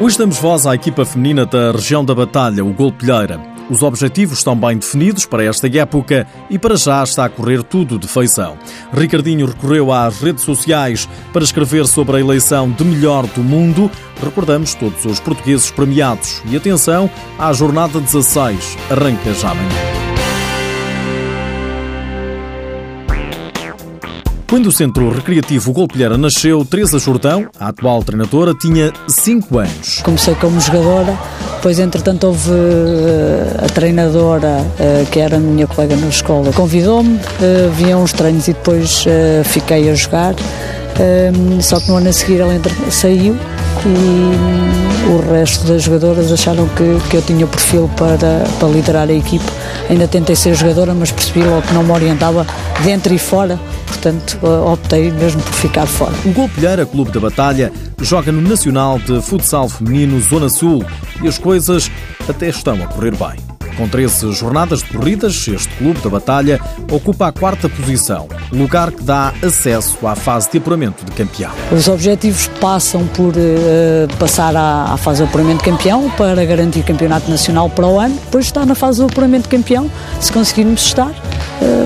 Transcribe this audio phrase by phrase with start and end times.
[0.00, 3.40] Hoje damos voz à equipa feminina da região da Batalha, o Golpilheira.
[3.68, 7.98] Os objetivos estão bem definidos para esta época e para já está a correr tudo
[7.98, 8.56] de feição.
[8.92, 13.90] Ricardinho recorreu às redes sociais para escrever sobre a eleição de melhor do mundo.
[14.22, 16.42] Recordamos todos os portugueses premiados.
[16.46, 20.07] E atenção à jornada 16, arranca já amanhã.
[24.48, 30.00] Quando o Centro Recreativo Golpilheira nasceu, Teresa Jordão, a atual treinadora, tinha 5 anos.
[30.02, 31.18] Comecei como jogadora,
[31.56, 37.16] depois entretanto houve uh, a treinadora, uh, que era a minha colega na escola, convidou-me,
[37.16, 39.04] uh, vinham uns treinos e depois
[39.44, 40.34] fiquei a jogar.
[41.60, 42.58] só que no ano a seguir ela
[42.90, 43.36] saiu
[43.84, 49.12] e o resto das jogadoras acharam que, que eu tinha perfil para, para liderar a
[49.12, 49.44] equipe.
[49.90, 52.46] Ainda tentei ser jogadora, mas percebi logo que não me orientava
[52.82, 53.60] dentro e fora
[53.98, 54.38] portanto
[54.72, 56.14] optei mesmo por ficar fora.
[56.24, 60.84] O Golpilheira Clube da Batalha joga no Nacional de Futsal Feminino Zona Sul
[61.22, 61.90] e as coisas
[62.28, 63.58] até estão a correr bem.
[63.76, 69.04] Com 13 jornadas de corridas, este clube da batalha ocupa a quarta posição, lugar que
[69.04, 71.52] dá acesso à fase de apuramento de campeão.
[71.70, 76.82] Os objetivos passam por uh, passar à, à, fase de apuramento de campeão para garantir
[76.82, 79.88] campeonato nacional para o ano, depois estar na fase de apuramento de campeão,
[80.20, 81.14] se conseguirmos estar,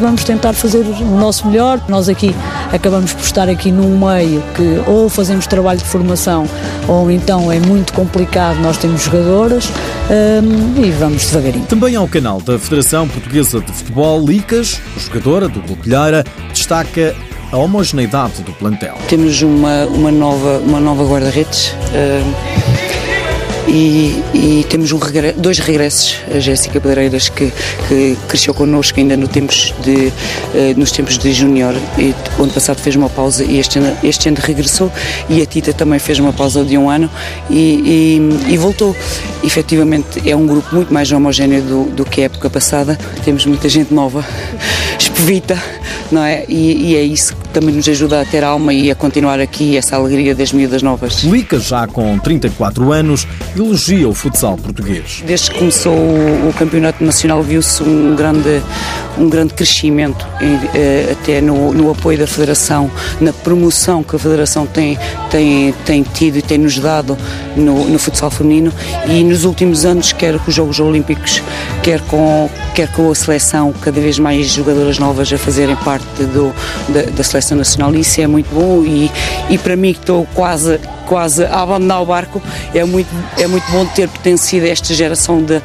[0.00, 1.80] vamos tentar fazer o nosso melhor.
[1.88, 2.34] Nós aqui
[2.72, 6.46] acabamos por estar aqui num meio que ou fazemos trabalho de formação
[6.88, 9.68] ou então é muito complicado, nós temos jogadoras
[10.10, 11.66] um, e vamos devagarinho.
[11.66, 17.14] Também ao canal da Federação Portuguesa de Futebol, Licas, jogadora do Glupilheira, destaca
[17.52, 18.96] a homogeneidade do plantel.
[19.08, 21.74] Temos uma, uma nova, uma nova guarda-redes.
[21.92, 22.65] Uh
[23.68, 27.52] e, e temos um regre dois regressos, a Jéssica Pedreiras que,
[27.88, 30.12] que cresceu connosco ainda no tempos de, uh,
[30.78, 34.28] nos tempos de júnior e o ano passado fez uma pausa e este ano, este
[34.28, 34.90] ano regressou.
[35.28, 37.10] E a Tita também fez uma pausa de um ano
[37.50, 38.94] e, e, e voltou.
[39.42, 43.68] Efetivamente é um grupo muito mais homogéneo do, do que a época passada, temos muita
[43.68, 44.24] gente nova,
[44.98, 45.60] espovita,
[46.10, 46.44] não é?
[46.48, 49.76] E, e é isso que também nos ajuda a ter alma e a continuar aqui
[49.76, 51.22] essa alegria das miúdas novas.
[51.22, 55.22] Lica, já com 34 anos, elogia o futsal português.
[55.26, 58.62] Desde que começou o, o Campeonato Nacional viu-se um grande,
[59.18, 60.26] um grande crescimento
[60.74, 62.90] eh, até no, no, apoio da Federação,
[63.20, 64.98] na promoção que a Federação tem,
[65.30, 67.16] tem, tem tido e tem nos dado
[67.56, 68.72] no, no futsal feminino
[69.08, 71.42] e nos últimos anos, quer com os Jogos Olímpicos,
[71.82, 76.54] quer com, quer com a seleção, cada vez mais jogadoras novas a fazerem parte do,
[76.92, 79.10] da, da seleção nacional e isso é muito bom e,
[79.50, 82.42] e para mim que estou quase quase a abandonar o barco,
[82.74, 83.08] é muito,
[83.38, 85.60] é muito bom ter pertencido a esta geração da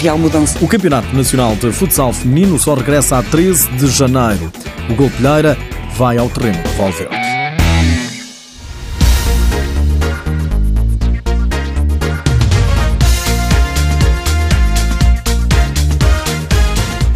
[0.00, 0.56] real mudança.
[0.60, 4.52] O Campeonato Nacional de Futsal Feminino só regressa a 13 de janeiro.
[4.88, 5.58] O Golpilheira
[5.96, 7.35] vai ao terreno de Valverde.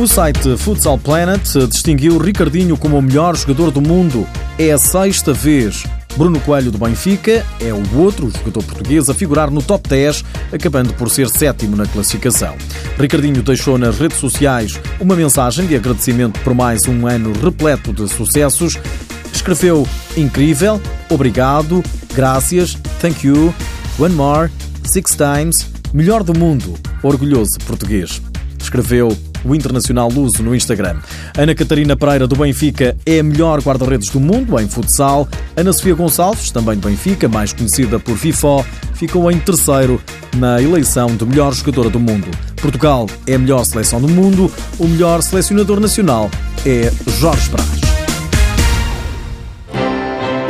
[0.00, 4.26] O site Futsal Planet distinguiu Ricardinho como o melhor jogador do mundo.
[4.58, 5.84] É a sexta vez.
[6.16, 10.24] Bruno Coelho do Benfica é o outro jogador português a figurar no top 10,
[10.54, 12.56] acabando por ser sétimo na classificação.
[12.98, 18.08] Ricardinho deixou nas redes sociais uma mensagem de agradecimento por mais um ano repleto de
[18.08, 18.78] sucessos.
[19.30, 21.82] Escreveu incrível, obrigado,
[22.14, 23.52] graças, thank you,
[23.98, 24.50] one more,
[24.82, 26.72] six times, melhor do mundo,
[27.02, 28.22] orgulhoso português.
[28.58, 29.14] Escreveu
[29.44, 30.96] o Internacional Luso no Instagram.
[31.36, 35.28] Ana Catarina Pereira do Benfica é a melhor guarda-redes do mundo em futsal.
[35.56, 38.64] Ana Sofia Gonçalves, também do Benfica, mais conhecida por FIFO,
[38.94, 40.00] ficou em terceiro
[40.36, 42.28] na eleição de melhor jogadora do mundo.
[42.60, 46.30] Portugal é a melhor seleção do mundo, o melhor selecionador nacional
[46.66, 47.79] é Jorge Braz.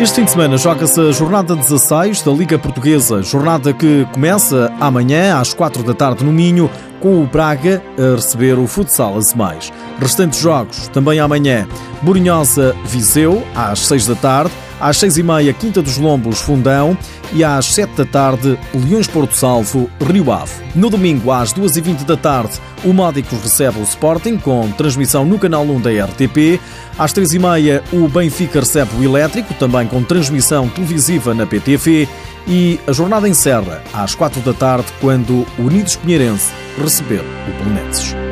[0.00, 5.38] Este fim de semana joga-se a jornada 16 da Liga Portuguesa, jornada que começa amanhã
[5.38, 9.70] às 4 da tarde no Minho, com o Braga a receber o futsal a mais.
[10.00, 11.68] Restantes jogos também amanhã.
[12.00, 14.52] Borinhosa Viseu, às 6 da tarde.
[14.80, 16.96] Às 6 e meia, Quinta dos Lombos, Fundão.
[17.32, 20.52] E às 7 da tarde, Leões Porto Salvo, Rio Ave.
[20.74, 25.62] No domingo, às 2h20 da tarde, o Módicos recebe o Sporting, com transmissão no canal
[25.62, 26.60] 1 da RTP.
[26.98, 32.08] Às 3 e meia, o Benfica recebe o Elétrico, também com transmissão televisiva na PTV.
[32.48, 38.29] E a jornada encerra às 4 da tarde, quando o Unidos Pinheirense receber o Belenenses.